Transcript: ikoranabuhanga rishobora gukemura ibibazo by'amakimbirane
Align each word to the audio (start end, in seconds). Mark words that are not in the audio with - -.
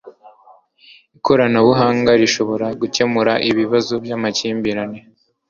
ikoranabuhanga 1.17 2.11
rishobora 2.21 2.67
gukemura 2.79 3.33
ibibazo 3.49 3.93
by'amakimbirane 4.03 4.99